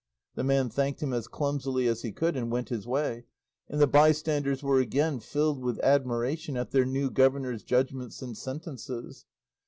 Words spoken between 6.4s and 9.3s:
at their new governor's judgments and sentences.